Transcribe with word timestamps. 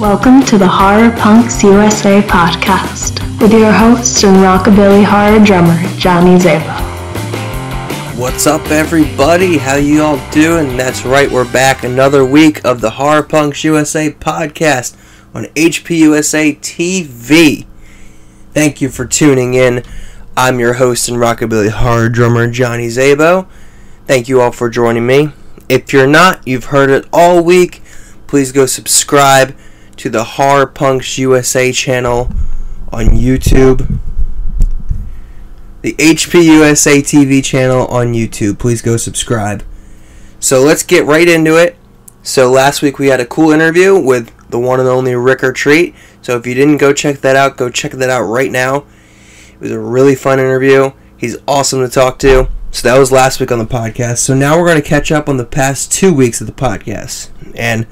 Welcome 0.00 0.40
to 0.44 0.56
the 0.56 0.66
Horror 0.66 1.14
Punks 1.18 1.62
USA 1.62 2.22
podcast 2.22 3.20
with 3.38 3.52
your 3.52 3.70
host 3.70 4.24
and 4.24 4.38
rockabilly 4.38 5.04
horror 5.04 5.44
drummer, 5.44 5.76
Johnny 5.98 6.38
Zabo. 6.38 6.74
What's 8.18 8.46
up, 8.46 8.70
everybody? 8.70 9.58
How 9.58 9.74
you 9.76 10.02
all 10.02 10.30
doing? 10.30 10.78
That's 10.78 11.04
right, 11.04 11.30
we're 11.30 11.52
back 11.52 11.84
another 11.84 12.24
week 12.24 12.64
of 12.64 12.80
the 12.80 12.92
Horror 12.92 13.22
Punks 13.22 13.62
USA 13.62 14.10
podcast 14.10 14.96
on 15.34 15.44
HPUSA 15.54 16.58
TV. 16.60 17.66
Thank 18.54 18.80
you 18.80 18.88
for 18.88 19.04
tuning 19.04 19.52
in. 19.52 19.84
I'm 20.34 20.58
your 20.58 20.72
host 20.72 21.10
and 21.10 21.18
rockabilly 21.18 21.68
horror 21.68 22.08
drummer, 22.08 22.50
Johnny 22.50 22.86
Zabo. 22.86 23.46
Thank 24.06 24.30
you 24.30 24.40
all 24.40 24.52
for 24.52 24.70
joining 24.70 25.06
me. 25.06 25.34
If 25.68 25.92
you're 25.92 26.06
not, 26.06 26.48
you've 26.48 26.64
heard 26.64 26.88
it 26.88 27.06
all 27.12 27.44
week. 27.44 27.82
Please 28.26 28.50
go 28.50 28.64
subscribe 28.64 29.54
to 30.00 30.08
the 30.08 30.24
Horror 30.24 30.66
Punks 30.66 31.18
USA 31.18 31.72
channel 31.72 32.30
on 32.90 33.08
YouTube. 33.08 33.98
The 35.82 35.92
HPUSA 35.92 37.00
TV 37.02 37.44
channel 37.44 37.86
on 37.88 38.14
YouTube. 38.14 38.58
Please 38.58 38.80
go 38.80 38.96
subscribe. 38.96 39.62
So 40.38 40.62
let's 40.62 40.82
get 40.82 41.04
right 41.04 41.28
into 41.28 41.58
it. 41.58 41.76
So 42.22 42.50
last 42.50 42.80
week 42.80 42.98
we 42.98 43.08
had 43.08 43.20
a 43.20 43.26
cool 43.26 43.50
interview 43.50 43.98
with 43.98 44.32
the 44.48 44.58
one 44.58 44.80
and 44.80 44.88
only 44.88 45.14
Rick 45.14 45.42
Treat. 45.54 45.94
So 46.22 46.34
if 46.38 46.46
you 46.46 46.54
didn't 46.54 46.78
go 46.78 46.94
check 46.94 47.18
that 47.18 47.36
out, 47.36 47.58
go 47.58 47.68
check 47.68 47.92
that 47.92 48.08
out 48.08 48.22
right 48.22 48.50
now. 48.50 48.86
It 49.52 49.60
was 49.60 49.70
a 49.70 49.78
really 49.78 50.14
fun 50.14 50.38
interview. 50.38 50.92
He's 51.18 51.36
awesome 51.46 51.80
to 51.80 51.90
talk 51.90 52.18
to. 52.20 52.48
So 52.70 52.88
that 52.88 52.98
was 52.98 53.12
last 53.12 53.38
week 53.38 53.52
on 53.52 53.58
the 53.58 53.66
podcast. 53.66 54.18
So 54.18 54.32
now 54.34 54.58
we're 54.58 54.66
going 54.66 54.80
to 54.80 54.88
catch 54.88 55.12
up 55.12 55.28
on 55.28 55.36
the 55.36 55.44
past 55.44 55.92
two 55.92 56.14
weeks 56.14 56.40
of 56.40 56.46
the 56.46 56.54
podcast. 56.54 57.28
And 57.54 57.86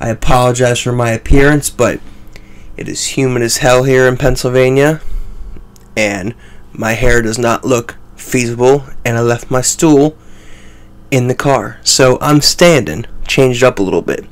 I 0.00 0.08
apologize 0.08 0.80
for 0.80 0.92
my 0.92 1.10
appearance, 1.10 1.70
but 1.70 2.00
it 2.76 2.88
is 2.88 3.16
humid 3.16 3.42
as 3.42 3.58
hell 3.58 3.84
here 3.84 4.06
in 4.06 4.16
Pennsylvania. 4.16 5.00
And 5.96 6.34
my 6.72 6.92
hair 6.92 7.22
does 7.22 7.38
not 7.38 7.64
look 7.64 7.96
feasible. 8.16 8.84
And 9.04 9.16
I 9.16 9.20
left 9.20 9.50
my 9.50 9.60
stool 9.60 10.16
in 11.10 11.28
the 11.28 11.34
car. 11.34 11.80
So 11.84 12.18
I'm 12.20 12.40
standing, 12.40 13.06
changed 13.26 13.62
up 13.62 13.78
a 13.78 13.82
little 13.82 14.02
bit. 14.02 14.26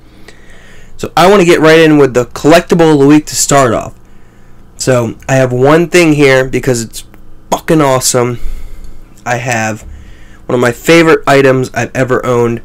So 0.97 1.13
I 1.17 1.29
want 1.29 1.41
to 1.41 1.47
get 1.47 1.61
right 1.61 1.79
in 1.79 1.99
with 1.99 2.15
the 2.15 2.27
collectible 2.27 2.93
of 2.93 2.99
the 2.99 3.07
week 3.07 3.27
to 3.27 3.37
start 3.37 3.73
off. 3.73 3.99
So 4.77 5.17
I 5.29 5.35
have 5.37 5.53
one 5.53 5.89
thing 5.89 6.15
here 6.15 6.45
because 6.49 6.83
it's 6.83 7.05
fucking 7.51 7.81
awesome 7.81 8.39
I 9.25 9.37
have 9.37 9.83
one 10.47 10.55
of 10.55 10.61
my 10.61 10.73
favorite 10.73 11.23
items 11.27 11.71
I've 11.75 11.95
ever 11.95 12.25
owned, 12.27 12.61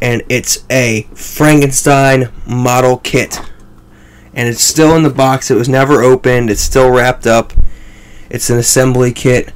and 0.00 0.22
it's 0.28 0.64
a 0.70 1.02
Frankenstein 1.14 2.30
model 2.46 2.98
kit. 2.98 3.40
And 4.34 4.48
it's 4.48 4.62
still 4.62 4.94
in 4.94 5.02
the 5.02 5.10
box, 5.10 5.50
it 5.50 5.54
was 5.54 5.68
never 5.68 6.02
opened, 6.02 6.50
it's 6.50 6.60
still 6.60 6.90
wrapped 6.90 7.26
up. 7.26 7.52
It's 8.30 8.50
an 8.50 8.58
assembly 8.58 9.12
kit. 9.12 9.52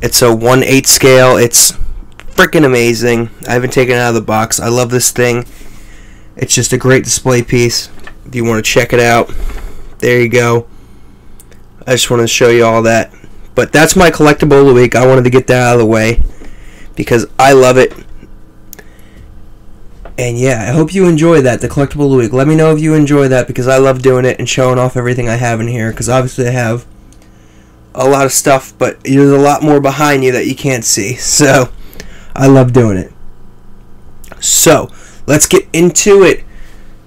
It's 0.00 0.22
a 0.22 0.34
1 0.34 0.62
8 0.62 0.86
scale. 0.86 1.36
It's 1.36 1.72
freaking 2.36 2.64
amazing. 2.64 3.30
I 3.48 3.54
haven't 3.54 3.72
taken 3.72 3.96
it 3.96 3.98
out 3.98 4.10
of 4.10 4.14
the 4.14 4.20
box. 4.20 4.60
I 4.60 4.68
love 4.68 4.90
this 4.90 5.10
thing. 5.10 5.46
It's 6.36 6.54
just 6.54 6.72
a 6.72 6.78
great 6.78 7.02
display 7.02 7.42
piece. 7.42 7.90
If 8.26 8.34
you 8.34 8.44
want 8.44 8.64
to 8.64 8.70
check 8.70 8.92
it 8.92 9.00
out, 9.00 9.32
there 9.98 10.20
you 10.20 10.28
go. 10.28 10.68
I 11.86 11.92
just 11.92 12.10
want 12.10 12.20
to 12.20 12.28
show 12.28 12.48
you 12.48 12.64
all 12.64 12.82
that. 12.82 13.12
But 13.54 13.72
that's 13.72 13.96
my 13.96 14.10
collectible 14.10 14.60
of 14.60 14.66
the 14.66 14.74
week. 14.74 14.94
I 14.94 15.06
wanted 15.06 15.24
to 15.24 15.30
get 15.30 15.46
that 15.46 15.62
out 15.62 15.74
of 15.74 15.78
the 15.80 15.86
way 15.86 16.22
because 16.94 17.26
I 17.38 17.52
love 17.52 17.78
it. 17.78 17.92
And 20.18 20.38
yeah, 20.38 20.64
I 20.68 20.72
hope 20.72 20.94
you 20.94 21.06
enjoy 21.06 21.42
that, 21.42 21.60
the 21.60 21.68
collectible 21.68 22.06
of 22.06 22.10
the 22.10 22.16
week. 22.16 22.32
Let 22.32 22.48
me 22.48 22.54
know 22.54 22.72
if 22.74 22.80
you 22.80 22.94
enjoy 22.94 23.28
that 23.28 23.46
because 23.46 23.68
I 23.68 23.76
love 23.76 24.00
doing 24.00 24.24
it 24.24 24.38
and 24.38 24.48
showing 24.48 24.78
off 24.78 24.96
everything 24.96 25.28
I 25.28 25.34
have 25.34 25.60
in 25.60 25.68
here 25.68 25.90
because 25.90 26.08
obviously 26.08 26.48
I 26.48 26.52
have 26.52 26.86
a 27.94 28.08
lot 28.08 28.24
of 28.24 28.32
stuff, 28.32 28.72
but 28.78 29.02
there's 29.04 29.30
a 29.30 29.38
lot 29.38 29.62
more 29.62 29.80
behind 29.80 30.24
you 30.24 30.32
that 30.32 30.46
you 30.46 30.54
can't 30.54 30.84
see. 30.84 31.16
So 31.20 31.70
I 32.34 32.46
love 32.46 32.72
doing 32.72 32.96
it. 32.96 33.12
So 34.40 34.90
let's 35.26 35.46
get 35.46 35.68
into 35.72 36.22
it. 36.22 36.44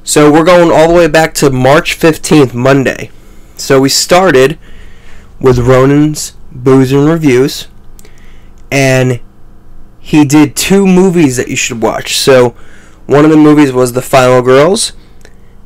So 0.04 0.32
we're 0.32 0.44
going 0.44 0.72
all 0.72 0.88
the 0.88 0.94
way 0.94 1.08
back 1.08 1.34
to 1.36 1.50
March 1.50 2.00
15th, 2.00 2.54
Monday. 2.54 3.12
So 3.58 3.82
we 3.82 3.90
started 3.90 4.58
with 5.40 5.60
Ronan's 5.60 6.36
Booze 6.52 6.92
and 6.92 7.08
Reviews, 7.08 7.68
and 8.72 9.20
he 10.00 10.26
did 10.26 10.56
two 10.56 10.88
movies 10.88 11.38
that 11.38 11.48
you 11.48 11.56
should 11.56 11.82
watch. 11.82 12.18
So, 12.18 12.56
one 13.10 13.26
of 13.26 13.32
the 13.32 13.38
movies 13.38 13.72
was 13.72 13.94
The 13.94 14.04
Final 14.04 14.44
Girls, 14.44 14.94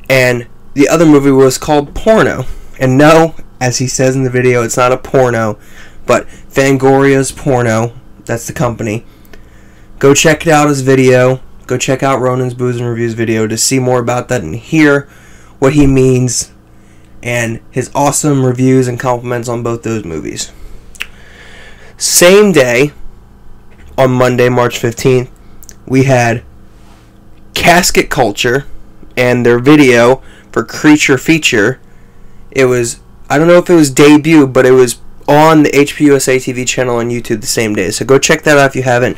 and 0.10 0.48
the 0.76 0.88
other 0.88 1.06
movie 1.06 1.30
was 1.30 1.58
called 1.58 1.94
Porno. 1.94 2.46
And 2.80 2.98
no, 2.98 3.36
as 3.60 3.80
he 3.80 3.88
says 3.88 4.16
in 4.16 4.24
the 4.24 4.30
video, 4.30 4.64
it's 4.64 4.78
not 4.78 4.94
a 4.94 4.98
porno, 4.98 5.60
but 6.06 6.26
Fangoria's 6.28 7.34
Porno. 7.34 7.92
That's 8.24 8.48
the 8.48 8.54
company. 8.54 9.06
Go 10.00 10.14
check 10.14 10.48
out 10.48 10.70
his 10.70 10.82
video. 10.82 11.42
Go 11.68 11.78
check 11.78 12.02
out 12.02 12.22
Ronan's 12.22 12.54
Booze 12.54 12.78
and 12.78 12.90
Reviews 12.90 13.14
video 13.14 13.46
to 13.46 13.58
see 13.58 13.78
more 13.78 14.00
about 14.00 14.30
that 14.30 14.42
and 14.42 14.56
hear 14.56 15.10
what 15.60 15.74
he 15.74 15.86
means 15.86 16.54
and 17.22 17.62
his 17.72 17.92
awesome 17.94 18.46
reviews 18.46 18.88
and 18.88 18.98
compliments 18.98 19.50
on 19.50 19.64
both 19.64 19.84
those 19.84 20.06
movies. 20.06 20.54
Same 21.98 22.54
day, 22.54 22.94
on 23.98 24.12
Monday, 24.12 24.48
March 24.48 24.80
15th, 24.80 25.30
we 25.86 26.06
had 26.06 26.44
Casket 27.54 28.10
Culture 28.10 28.66
and 29.16 29.46
their 29.46 29.60
video 29.60 30.22
for 30.52 30.64
Creature 30.64 31.18
Feature. 31.18 31.80
It 32.52 32.66
was, 32.66 33.00
I 33.30 33.38
don't 33.38 33.48
know 33.48 33.58
if 33.58 33.70
it 33.70 33.76
was 33.76 33.90
debut, 33.90 34.48
but 34.48 34.66
it 34.66 34.72
was 34.72 35.00
on 35.28 35.64
the 35.64 35.70
HPUSA 35.70 36.38
TV 36.38 36.68
channel 36.68 36.98
on 36.98 37.10
YouTube 37.10 37.42
the 37.42 37.48
same 37.48 37.74
day. 37.76 37.92
So 37.92 38.06
go 38.06 38.20
check 38.20 38.44
that 38.44 38.58
out 38.58 38.68
if 38.68 38.76
you 38.76 38.84
haven't. 38.84 39.18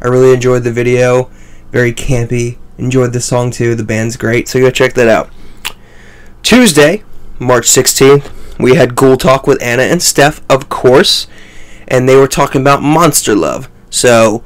I 0.00 0.08
really 0.08 0.32
enjoyed 0.32 0.64
the 0.64 0.72
video. 0.72 1.30
Very 1.70 1.92
campy. 1.92 2.58
Enjoyed 2.78 3.12
the 3.12 3.20
song 3.20 3.50
too. 3.50 3.74
The 3.74 3.84
band's 3.84 4.16
great. 4.16 4.48
So 4.48 4.60
go 4.60 4.70
check 4.70 4.94
that 4.94 5.08
out. 5.08 5.30
Tuesday, 6.42 7.02
March 7.38 7.66
16th, 7.66 8.58
we 8.58 8.76
had 8.76 8.94
Ghoul 8.94 9.16
Talk 9.16 9.46
with 9.46 9.62
Anna 9.62 9.82
and 9.82 10.02
Steph, 10.02 10.40
of 10.48 10.68
course 10.68 11.26
and 11.88 12.08
they 12.08 12.16
were 12.16 12.28
talking 12.28 12.60
about 12.60 12.82
monster 12.82 13.34
love. 13.34 13.68
So, 13.90 14.42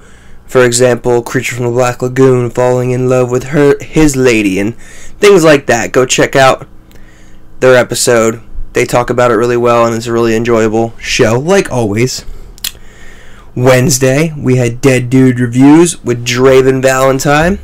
for 0.50 0.64
example, 0.64 1.22
Creature 1.22 1.54
from 1.54 1.66
the 1.66 1.70
Black 1.70 2.02
Lagoon 2.02 2.50
falling 2.50 2.90
in 2.90 3.08
love 3.08 3.30
with 3.30 3.44
her 3.44 3.76
his 3.80 4.16
lady 4.16 4.58
and 4.58 4.76
things 4.76 5.44
like 5.44 5.66
that. 5.66 5.92
Go 5.92 6.04
check 6.04 6.34
out 6.34 6.66
their 7.60 7.76
episode. 7.76 8.42
They 8.72 8.84
talk 8.84 9.10
about 9.10 9.30
it 9.30 9.36
really 9.36 9.56
well 9.56 9.86
and 9.86 9.94
it's 9.94 10.08
a 10.08 10.12
really 10.12 10.34
enjoyable 10.34 10.92
show 10.98 11.38
like 11.38 11.70
always. 11.70 12.24
Wednesday, 13.54 14.32
we 14.36 14.56
had 14.56 14.80
Dead 14.80 15.08
Dude 15.08 15.38
reviews 15.38 16.02
with 16.02 16.26
Draven 16.26 16.82
Valentine. 16.82 17.60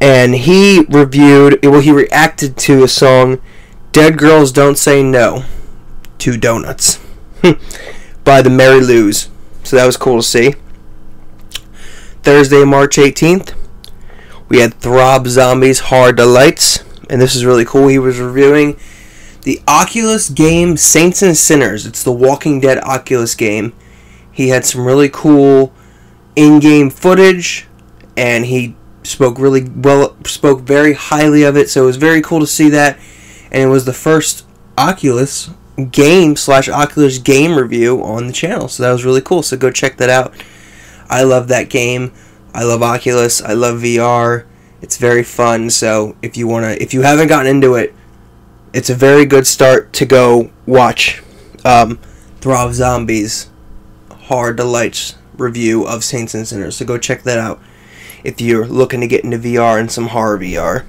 And 0.00 0.36
he 0.36 0.86
reviewed, 0.88 1.58
well, 1.64 1.80
he 1.80 1.90
reacted 1.90 2.56
to 2.58 2.84
a 2.84 2.88
song, 2.88 3.40
Dead 3.90 4.18
Girls 4.18 4.52
Don't 4.52 4.78
Say 4.78 5.02
No 5.02 5.42
to 6.18 6.36
Donuts. 6.36 7.00
by 8.24 8.40
the 8.40 8.50
Mary 8.50 8.80
Lou's. 8.80 9.30
So 9.64 9.74
that 9.74 9.86
was 9.86 9.96
cool 9.96 10.18
to 10.18 10.22
see. 10.22 10.54
Thursday, 12.26 12.64
March 12.64 12.96
18th, 12.96 13.54
we 14.48 14.58
had 14.58 14.74
Throb 14.74 15.28
Zombies 15.28 15.78
Horror 15.78 16.12
Delights, 16.12 16.82
and 17.08 17.22
this 17.22 17.36
is 17.36 17.44
really 17.44 17.64
cool. 17.64 17.86
He 17.86 18.00
was 18.00 18.18
reviewing 18.18 18.76
the 19.42 19.62
Oculus 19.68 20.28
game 20.28 20.76
Saints 20.76 21.22
and 21.22 21.36
Sinners. 21.36 21.86
It's 21.86 22.02
the 22.02 22.10
Walking 22.10 22.58
Dead 22.58 22.78
Oculus 22.78 23.36
game. 23.36 23.74
He 24.32 24.48
had 24.48 24.64
some 24.64 24.84
really 24.84 25.08
cool 25.08 25.72
in-game 26.34 26.90
footage, 26.90 27.68
and 28.16 28.46
he 28.46 28.74
spoke 29.04 29.38
really 29.38 29.62
well, 29.62 30.16
spoke 30.24 30.62
very 30.62 30.94
highly 30.94 31.44
of 31.44 31.56
it. 31.56 31.70
So 31.70 31.84
it 31.84 31.86
was 31.86 31.96
very 31.96 32.22
cool 32.22 32.40
to 32.40 32.46
see 32.48 32.68
that, 32.70 32.98
and 33.52 33.62
it 33.62 33.68
was 33.68 33.84
the 33.84 33.92
first 33.92 34.44
Oculus 34.76 35.50
game 35.92 36.34
slash 36.34 36.68
Oculus 36.68 37.18
game 37.18 37.56
review 37.56 38.02
on 38.02 38.26
the 38.26 38.32
channel. 38.32 38.66
So 38.66 38.82
that 38.82 38.90
was 38.90 39.04
really 39.04 39.22
cool. 39.22 39.44
So 39.44 39.56
go 39.56 39.70
check 39.70 39.96
that 39.98 40.10
out. 40.10 40.34
I 41.08 41.22
love 41.22 41.48
that 41.48 41.68
game. 41.68 42.12
I 42.56 42.62
love 42.62 42.82
Oculus. 42.82 43.42
I 43.42 43.52
love 43.52 43.80
VR. 43.80 44.46
It's 44.80 44.96
very 44.96 45.22
fun. 45.22 45.68
So 45.68 46.16
if 46.22 46.38
you 46.38 46.46
wanna, 46.46 46.78
if 46.80 46.94
you 46.94 47.02
haven't 47.02 47.28
gotten 47.28 47.54
into 47.54 47.74
it, 47.74 47.94
it's 48.72 48.88
a 48.88 48.94
very 48.94 49.26
good 49.26 49.46
start 49.46 49.92
to 49.92 50.06
go 50.06 50.50
watch 50.64 51.22
um, 51.66 51.98
Throb 52.40 52.72
Zombies 52.72 53.50
Horror 54.10 54.54
Delights 54.54 55.16
review 55.36 55.86
of 55.86 56.02
Saints 56.02 56.32
and 56.32 56.48
Sinners. 56.48 56.78
So 56.78 56.86
go 56.86 56.96
check 56.96 57.24
that 57.24 57.36
out 57.38 57.60
if 58.24 58.40
you're 58.40 58.66
looking 58.66 59.02
to 59.02 59.06
get 59.06 59.22
into 59.22 59.38
VR 59.38 59.78
and 59.78 59.92
some 59.92 60.08
horror 60.08 60.38
VR. 60.38 60.86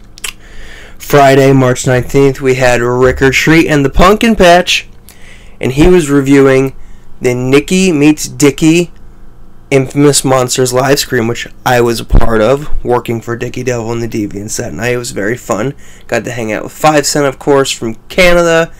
Friday, 0.97 1.51
March 1.51 1.83
19th, 1.83 2.39
we 2.39 2.55
had 2.55 2.79
Rickard 2.79 3.35
Shriek 3.35 3.69
and 3.69 3.83
the 3.83 3.89
Pumpkin 3.89 4.37
Patch, 4.37 4.87
and 5.59 5.73
he 5.73 5.89
was 5.89 6.09
reviewing 6.09 6.77
the 7.19 7.35
Nikki 7.35 7.91
Meets 7.91 8.29
Dicky 8.29 8.93
Infamous 9.69 10.23
Monsters 10.23 10.71
live 10.71 10.97
stream, 10.99 11.27
which 11.27 11.45
I 11.65 11.81
was 11.81 11.99
a 11.99 12.05
part 12.05 12.39
of, 12.39 12.83
working 12.85 13.19
for 13.19 13.35
Dickie 13.35 13.63
Devil 13.63 13.91
and 13.91 14.01
the 14.01 14.07
Deviants 14.07 14.57
that 14.57 14.73
night. 14.73 14.93
It 14.93 14.97
was 14.97 15.11
very 15.11 15.35
fun. 15.35 15.73
Got 16.07 16.23
to 16.23 16.31
hang 16.31 16.53
out 16.53 16.63
with 16.63 16.71
Five 16.71 17.05
Cent, 17.05 17.25
of 17.25 17.37
course, 17.37 17.69
from 17.69 17.95
Canada. 18.07 18.71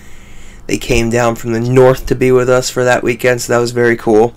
They 0.67 0.77
came 0.77 1.09
down 1.09 1.35
from 1.35 1.51
the 1.51 1.59
north 1.59 2.05
to 2.05 2.15
be 2.15 2.31
with 2.31 2.49
us 2.49 2.69
for 2.69 2.85
that 2.85 3.03
weekend, 3.03 3.41
so 3.41 3.53
that 3.53 3.59
was 3.59 3.71
very 3.71 3.97
cool. 3.97 4.33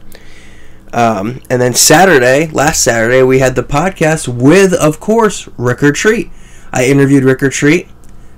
Um, 0.93 1.41
and 1.49 1.63
then 1.63 1.75
Saturday, 1.75 2.49
last 2.49 2.83
Saturday, 2.83 3.23
we 3.23 3.39
had 3.39 3.55
the 3.55 3.63
podcast 3.63 4.27
with, 4.27 4.73
of 4.75 4.99
course, 4.99 5.49
Rick 5.57 5.95
Treat. 5.95 6.31
I 6.73 6.87
interviewed 6.87 7.23
Rick 7.23 7.49
Treat, 7.53 7.87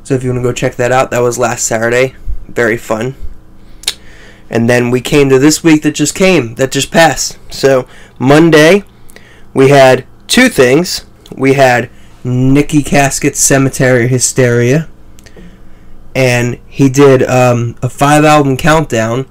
so 0.04 0.14
if 0.14 0.22
you 0.22 0.30
want 0.30 0.40
to 0.40 0.48
go 0.48 0.52
check 0.52 0.74
that 0.76 0.92
out, 0.92 1.10
that 1.12 1.20
was 1.20 1.38
last 1.38 1.66
Saturday. 1.66 2.14
Very 2.46 2.76
fun. 2.76 3.14
And 4.52 4.68
then 4.68 4.90
we 4.90 5.00
came 5.00 5.30
to 5.30 5.38
this 5.38 5.64
week 5.64 5.82
that 5.82 5.94
just 5.94 6.14
came, 6.14 6.56
that 6.56 6.70
just 6.70 6.92
passed. 6.92 7.38
So 7.50 7.88
Monday, 8.18 8.84
we 9.54 9.70
had 9.70 10.06
two 10.28 10.50
things. 10.50 11.06
We 11.34 11.54
had 11.54 11.88
Nicky 12.22 12.82
Caskett's 12.82 13.40
Cemetery 13.40 14.06
Hysteria, 14.08 14.88
and 16.14 16.60
he 16.68 16.90
did 16.90 17.22
um, 17.22 17.76
a 17.82 17.88
five 17.88 18.24
album 18.24 18.58
countdown 18.58 19.26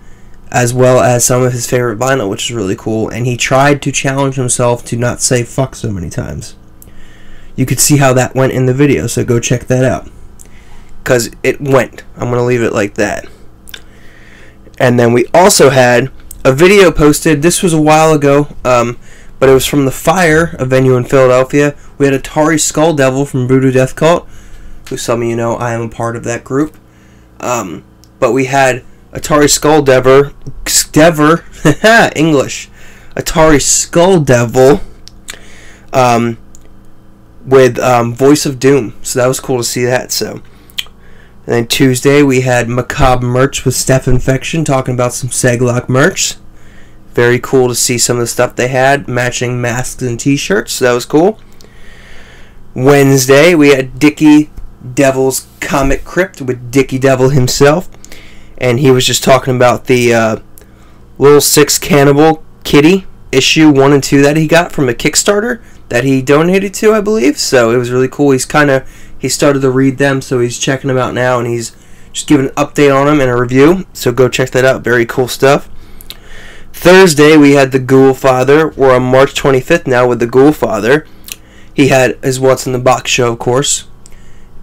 as 0.50 0.74
well 0.74 1.00
as 1.00 1.24
some 1.24 1.44
of 1.44 1.54
his 1.54 1.70
favorite 1.70 2.00
vinyl, 2.00 2.30
which 2.30 2.50
is 2.50 2.56
really 2.56 2.76
cool. 2.76 3.08
And 3.08 3.26
he 3.28 3.38
tried 3.38 3.82
to 3.84 3.92
challenge 3.92 4.36
himself 4.36 4.84
to 4.86 4.98
not 4.98 5.22
say 5.22 5.44
fuck 5.44 5.76
so 5.76 5.92
many 5.92 6.10
times. 6.10 6.56
You 7.56 7.66
could 7.66 7.80
see 7.80 7.98
how 7.98 8.12
that 8.14 8.36
went 8.36 8.54
in 8.54 8.66
the 8.66 8.74
video, 8.74 9.08
so 9.08 9.24
go 9.24 9.40
check 9.40 9.68
that 9.68 9.86
out. 9.86 10.10
Because 11.04 11.30
it 11.44 11.62
went. 11.62 12.04
I'm 12.16 12.30
going 12.30 12.40
to 12.40 12.44
leave 12.44 12.64
it 12.64 12.74
like 12.74 12.96
that. 12.96 13.28
And 14.82 15.00
then 15.00 15.14
we 15.14 15.28
also 15.32 15.70
had 15.70 16.12
a 16.44 16.52
video 16.52 16.92
posted. 16.92 17.44
This 17.44 17.62
was 17.62 17.72
a 17.72 17.80
while 17.80 18.14
ago, 18.14 18.48
um, 18.66 18.98
but 19.38 19.48
it 19.48 19.54
was 19.54 19.68
from 19.68 19.86
the 19.86 19.92
Fire, 19.92 20.56
a 20.58 20.66
venue 20.66 20.98
in 20.98 21.04
Philadelphia. 21.06 21.76
We 22.00 22.08
had 22.08 22.20
Atari 22.20 22.60
Skull 22.60 22.96
Devil 22.96 23.28
from 23.28 23.48
Voodoo 23.48 23.72
Death 23.72 23.96
Cult, 23.96 24.28
who 24.90 24.98
some 24.98 25.22
of 25.22 25.28
you 25.28 25.36
know 25.36 25.56
I 25.56 25.74
am 25.74 25.82
a 25.82 25.90
part 25.90 26.16
of 26.16 26.24
that 26.24 26.44
group. 26.44 26.78
Um, 27.40 27.84
but 28.20 28.32
we 28.32 28.46
had 28.46 28.84
Atari 29.14 29.52
Skull 29.52 29.84
Devil, 29.84 30.32
Dever, 30.92 31.46
English, 32.16 32.72
Atari 33.16 33.62
Skull 33.62 34.20
Devil, 34.22 34.82
um, 35.94 36.40
with 37.46 37.78
um, 37.78 38.16
Voice 38.16 38.48
of 38.48 38.58
Doom. 38.58 38.96
So 39.04 39.20
that 39.20 39.28
was 39.28 39.40
cool 39.40 39.60
to 39.60 39.64
see 39.64 39.86
that. 39.86 40.12
So 40.12 40.42
and 41.52 41.58
then 41.58 41.68
Tuesday 41.68 42.24
we 42.24 42.42
had 42.42 42.70
Macabre 42.70 43.26
merch 43.26 43.66
with 43.66 43.76
Steph 43.76 44.08
Infection 44.08 44.64
talking 44.64 44.94
about 44.94 45.12
some 45.12 45.30
Seglock 45.30 45.90
merch. 45.90 46.36
Very 47.14 47.42
cool 47.42 47.68
to 47.68 47.76
see 47.76 47.98
some 47.98 48.16
of 48.16 48.22
the 48.22 48.28
stuff 48.28 48.56
they 48.56 48.70
had, 48.70 49.10
matching 49.10 49.60
masks 49.60 50.02
and 50.02 50.18
t-shirts. 50.18 50.72
So 50.72 50.86
that 50.86 50.94
was 50.94 51.06
cool. 51.06 51.42
Wednesday 52.74 53.54
we 53.54 53.72
had 53.72 54.00
Dickie 54.00 54.50
Devil's 54.94 55.46
Comic 55.60 56.06
Crypt 56.06 56.42
with 56.42 56.72
Dickie 56.72 57.00
Devil 57.00 57.32
himself. 57.32 57.90
And 58.58 58.80
he 58.80 58.90
was 58.90 59.06
just 59.06 59.22
talking 59.22 59.54
about 59.54 59.88
the 59.88 60.14
uh, 60.14 60.38
Little 61.18 61.42
Six 61.42 61.78
Cannibal 61.78 62.46
Kitty 62.64 63.08
issue 63.34 63.70
1 63.70 63.92
and 63.92 64.02
2 64.02 64.22
that 64.22 64.38
he 64.38 64.48
got 64.48 64.72
from 64.72 64.88
a 64.88 64.94
Kickstarter 64.94 65.62
that 65.90 66.06
he 66.06 66.22
donated 66.22 66.74
to, 66.76 66.94
I 66.94 67.02
believe. 67.02 67.38
So 67.38 67.72
it 67.72 67.78
was 67.78 67.92
really 67.92 68.08
cool. 68.08 68.32
He's 68.32 68.46
kind 68.46 68.70
of 68.70 68.88
he 69.22 69.30
started 69.30 69.62
to 69.62 69.70
read 69.70 70.00
them, 70.00 70.20
so 70.20 70.40
he's 70.40 70.58
checking 70.58 70.88
them 70.88 70.98
out 70.98 71.14
now, 71.14 71.38
and 71.38 71.48
he's 71.48 71.76
just 72.12 72.28
giving 72.28 72.48
an 72.48 72.54
update 72.54 72.94
on 72.94 73.06
them 73.06 73.22
and 73.22 73.30
a 73.30 73.40
review. 73.40 73.86
So 73.94 74.12
go 74.12 74.28
check 74.28 74.50
that 74.50 74.66
out. 74.66 74.84
Very 74.84 75.06
cool 75.06 75.28
stuff. 75.28 75.70
Thursday 76.74 77.38
we 77.38 77.52
had 77.52 77.72
the 77.72 77.78
Ghoul 77.78 78.16
Father. 78.16 78.70
We're 78.70 78.96
on 78.96 79.04
March 79.04 79.36
25th 79.36 79.86
now 79.86 80.08
with 80.08 80.20
the 80.20 80.26
Ghoul 80.26 80.54
Father. 80.54 81.06
He 81.72 81.90
had 81.90 82.18
his 82.24 82.40
What's 82.40 82.66
in 82.66 82.74
the 82.74 82.80
Box 82.80 83.12
show, 83.12 83.32
of 83.34 83.38
course, 83.38 83.88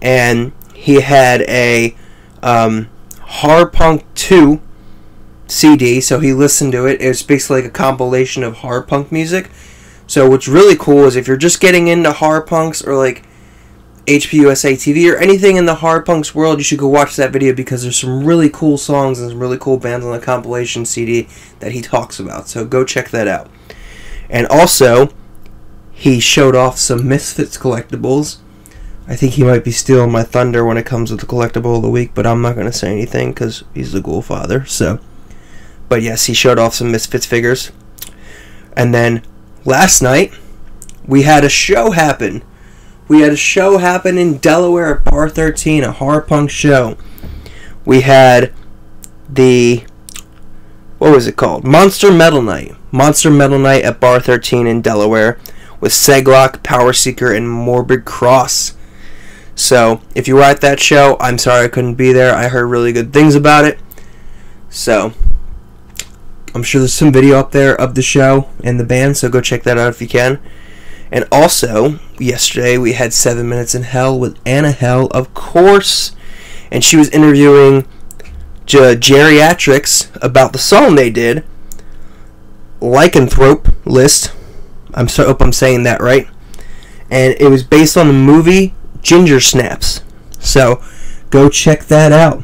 and 0.01 0.51
he 0.73 0.99
had 0.99 1.43
a 1.43 1.95
um, 2.43 2.89
Horror 3.21 3.67
Punk 3.67 4.03
2 4.15 4.59
CD. 5.47 6.01
So 6.01 6.19
he 6.19 6.33
listened 6.33 6.73
to 6.73 6.85
it. 6.85 7.01
It's 7.01 7.23
basically 7.23 7.61
like 7.61 7.69
a 7.69 7.73
compilation 7.73 8.43
of 8.43 8.57
horror 8.57 8.81
punk 8.81 9.09
music. 9.09 9.49
So 10.05 10.29
what's 10.29 10.49
really 10.49 10.75
cool 10.75 11.05
is 11.05 11.15
if 11.15 11.27
you're 11.29 11.37
just 11.37 11.61
getting 11.61 11.87
into 11.87 12.11
horror 12.11 12.41
punks 12.41 12.81
or 12.81 12.97
like 12.97 13.23
HPUSA 14.09 14.73
TV 14.73 15.13
or 15.13 15.17
anything 15.17 15.55
in 15.55 15.67
the 15.67 15.75
hard 15.75 16.03
punks 16.03 16.33
world, 16.33 16.57
you 16.57 16.63
should 16.63 16.79
go 16.79 16.87
watch 16.87 17.15
that 17.15 17.31
video 17.31 17.53
because 17.53 17.83
there's 17.83 18.01
some 18.01 18.25
really 18.25 18.49
cool 18.49 18.75
songs 18.75 19.19
and 19.19 19.29
some 19.29 19.39
really 19.39 19.59
cool 19.59 19.77
bands 19.77 20.03
on 20.03 20.11
the 20.11 20.19
compilation 20.19 20.83
CD 20.83 21.27
that 21.59 21.73
he 21.73 21.81
talks 21.81 22.19
about. 22.19 22.47
So 22.47 22.65
go 22.65 22.83
check 22.83 23.11
that 23.11 23.27
out. 23.27 23.51
And 24.27 24.47
also, 24.47 25.13
he 25.91 26.19
showed 26.19 26.55
off 26.55 26.79
some 26.79 27.07
Misfits 27.07 27.55
collectibles. 27.55 28.37
I 29.07 29.15
think 29.15 29.33
he 29.33 29.43
might 29.43 29.63
be 29.63 29.71
stealing 29.71 30.11
my 30.11 30.23
thunder 30.23 30.65
when 30.65 30.77
it 30.77 30.87
comes 30.87 31.11
to 31.11 31.15
the 31.15 31.27
collectible 31.27 31.75
of 31.75 31.83
the 31.83 31.89
week, 31.91 32.15
but 32.15 32.25
I'm 32.25 32.41
not 32.41 32.55
going 32.55 32.65
to 32.65 32.73
say 32.73 32.91
anything 32.91 33.29
because 33.29 33.63
he's 33.75 33.91
the 33.91 34.01
ghoul 34.01 34.23
father. 34.23 34.65
So, 34.65 34.99
but 35.87 36.01
yes, 36.01 36.25
he 36.25 36.33
showed 36.33 36.57
off 36.57 36.73
some 36.73 36.91
Misfits 36.91 37.27
figures. 37.27 37.71
And 38.75 38.91
then 38.91 39.21
last 39.65 40.01
night, 40.01 40.33
we 41.05 41.23
had 41.23 41.43
a 41.43 41.49
show 41.49 41.91
happen 41.91 42.41
we 43.09 43.21
had 43.21 43.33
a 43.33 43.37
show 43.37 43.79
happen 43.79 44.17
in 44.17 44.37
Delaware 44.37 44.99
at 44.99 45.05
Bar 45.05 45.27
13, 45.27 45.83
a 45.83 45.91
horror 45.91 46.21
punk 46.21 46.49
show. 46.49 46.95
We 47.83 48.01
had 48.01 48.53
the 49.27 49.83
what 50.99 51.11
was 51.11 51.27
it 51.27 51.37
called? 51.37 51.63
Monster 51.63 52.11
Metal 52.11 52.41
Night. 52.41 52.75
Monster 52.91 53.31
Metal 53.31 53.57
Night 53.57 53.83
at 53.83 53.99
Bar 53.99 54.19
13 54.19 54.67
in 54.67 54.81
Delaware 54.81 55.39
with 55.79 55.93
Seglock, 55.93 56.61
Power 56.61 56.91
Seeker, 56.93 57.33
and 57.33 57.49
Morbid 57.49 58.05
Cross. 58.05 58.75
So, 59.55 60.01
if 60.13 60.27
you 60.27 60.35
were 60.35 60.41
at 60.41 60.61
that 60.61 60.79
show, 60.79 61.17
I'm 61.19 61.37
sorry 61.37 61.65
I 61.65 61.69
couldn't 61.69 61.95
be 61.95 62.11
there. 62.11 62.35
I 62.35 62.49
heard 62.49 62.65
really 62.65 62.91
good 62.91 63.13
things 63.13 63.33
about 63.33 63.65
it. 63.65 63.79
So, 64.69 65.13
I'm 66.53 66.63
sure 66.63 66.79
there's 66.79 66.93
some 66.93 67.13
video 67.13 67.37
up 67.37 67.51
there 67.51 67.79
of 67.79 67.95
the 67.95 68.01
show 68.01 68.49
and 68.63 68.79
the 68.79 68.85
band, 68.85 69.17
so 69.17 69.29
go 69.29 69.41
check 69.41 69.63
that 69.63 69.77
out 69.77 69.89
if 69.89 70.01
you 70.01 70.07
can. 70.07 70.39
And 71.11 71.27
also, 71.31 71.99
yesterday 72.19 72.77
we 72.77 72.93
had 72.93 73.13
Seven 73.13 73.49
Minutes 73.49 73.73
in 73.73 73.83
Hell 73.83 74.19
with 74.19 74.37
Anna 74.45 74.71
Hell, 74.71 75.07
of 75.07 75.33
course. 75.33 76.15
And 76.71 76.83
she 76.83 76.97
was 76.97 77.09
interviewing 77.09 77.87
Geriatrix 78.65 80.15
about 80.23 80.53
the 80.53 80.59
song 80.59 80.95
they 80.95 81.09
did, 81.09 81.43
Lycanthrope 82.79 83.73
List. 83.85 84.33
I'm 84.93 85.07
so 85.07 85.25
hope 85.25 85.41
I'm 85.41 85.53
saying 85.53 85.83
that 85.83 86.01
right. 86.01 86.27
And 87.09 87.35
it 87.39 87.49
was 87.49 87.63
based 87.63 87.97
on 87.97 88.07
the 88.07 88.13
movie 88.13 88.75
Ginger 89.01 89.39
Snaps. 89.39 90.03
So 90.39 90.83
go 91.31 91.49
check 91.49 91.85
that 91.85 92.11
out. 92.11 92.43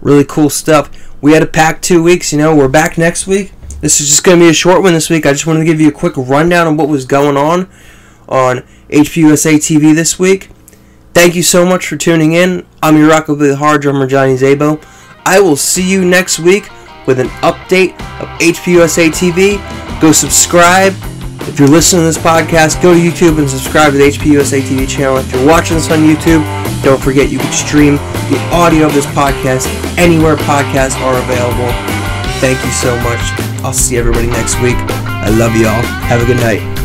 Really 0.00 0.24
cool 0.24 0.50
stuff. 0.50 0.90
We 1.20 1.32
had 1.32 1.42
a 1.42 1.46
packed 1.46 1.82
two 1.82 2.02
weeks, 2.02 2.32
you 2.32 2.38
know, 2.38 2.54
we're 2.54 2.68
back 2.68 2.96
next 2.96 3.26
week. 3.26 3.52
This 3.80 4.00
is 4.00 4.08
just 4.08 4.24
going 4.24 4.38
to 4.38 4.44
be 4.44 4.50
a 4.50 4.54
short 4.54 4.82
one 4.82 4.92
this 4.92 5.10
week. 5.10 5.26
I 5.26 5.32
just 5.32 5.46
wanted 5.46 5.60
to 5.60 5.66
give 5.66 5.80
you 5.80 5.88
a 5.88 5.92
quick 5.92 6.16
rundown 6.16 6.66
of 6.66 6.78
what 6.78 6.88
was 6.88 7.04
going 7.04 7.36
on 7.36 7.68
on 8.28 8.58
HPUSA 8.90 9.56
TV 9.56 9.94
this 9.94 10.18
week. 10.18 10.50
Thank 11.14 11.34
you 11.34 11.42
so 11.42 11.64
much 11.64 11.86
for 11.86 11.96
tuning 11.96 12.32
in. 12.32 12.66
I'm 12.82 12.96
your 12.96 13.08
rock 13.08 13.26
Rockabilly 13.26 13.56
Hard 13.56 13.82
drummer 13.82 14.06
Johnny 14.06 14.34
Zabo. 14.34 14.82
I 15.24 15.40
will 15.40 15.56
see 15.56 15.88
you 15.88 16.04
next 16.04 16.38
week 16.38 16.68
with 17.06 17.18
an 17.20 17.28
update 17.40 17.92
of 18.20 18.28
HPUSA 18.38 19.08
TV. 19.10 20.00
Go 20.00 20.12
subscribe. 20.12 20.92
If 21.48 21.58
you're 21.58 21.68
listening 21.68 22.02
to 22.02 22.06
this 22.06 22.18
podcast, 22.18 22.82
go 22.82 22.92
to 22.92 23.00
YouTube 23.00 23.38
and 23.38 23.48
subscribe 23.48 23.92
to 23.92 23.98
the 23.98 24.10
HPUSA 24.10 24.60
TV 24.62 24.88
channel. 24.88 25.16
If 25.16 25.32
you're 25.32 25.46
watching 25.46 25.76
this 25.76 25.90
on 25.90 26.00
YouTube, 26.00 26.44
don't 26.82 27.02
forget 27.02 27.30
you 27.30 27.38
can 27.38 27.52
stream 27.52 27.96
the 28.28 28.38
audio 28.52 28.86
of 28.86 28.94
this 28.94 29.06
podcast 29.06 29.66
anywhere 29.96 30.36
podcasts 30.36 31.00
are 31.00 31.16
available. 31.22 31.72
Thank 32.40 32.62
you 32.64 32.72
so 32.72 32.94
much. 33.00 33.20
I'll 33.64 33.72
see 33.72 33.96
everybody 33.96 34.26
next 34.26 34.60
week. 34.60 34.76
I 34.76 35.30
love 35.30 35.56
y'all. 35.56 35.82
Have 36.06 36.22
a 36.22 36.26
good 36.26 36.36
night. 36.36 36.75